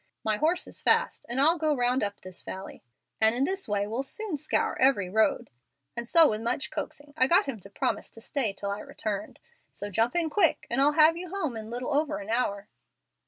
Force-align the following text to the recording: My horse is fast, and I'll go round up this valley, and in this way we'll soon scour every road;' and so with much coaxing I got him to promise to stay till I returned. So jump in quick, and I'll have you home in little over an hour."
My 0.23 0.37
horse 0.37 0.65
is 0.65 0.81
fast, 0.81 1.27
and 1.29 1.39
I'll 1.39 1.59
go 1.59 1.75
round 1.75 2.01
up 2.01 2.21
this 2.21 2.41
valley, 2.41 2.81
and 3.21 3.35
in 3.35 3.43
this 3.43 3.67
way 3.69 3.85
we'll 3.85 4.01
soon 4.01 4.35
scour 4.35 4.75
every 4.81 5.11
road;' 5.11 5.51
and 5.95 6.07
so 6.09 6.27
with 6.31 6.41
much 6.41 6.71
coaxing 6.71 7.13
I 7.15 7.27
got 7.27 7.45
him 7.45 7.59
to 7.59 7.69
promise 7.69 8.09
to 8.15 8.19
stay 8.21 8.51
till 8.51 8.71
I 8.71 8.79
returned. 8.79 9.37
So 9.71 9.91
jump 9.91 10.15
in 10.15 10.31
quick, 10.31 10.65
and 10.71 10.81
I'll 10.81 10.93
have 10.93 11.17
you 11.17 11.29
home 11.29 11.55
in 11.55 11.69
little 11.69 11.93
over 11.93 12.17
an 12.17 12.31
hour." 12.31 12.67